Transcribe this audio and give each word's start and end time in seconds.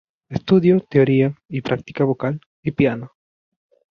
Estudió 0.29 0.79
teoría 0.79 1.37
y 1.47 1.61
práctica 1.61 2.03
vocal 2.05 2.41
y 2.63 2.71
piano. 2.71 3.11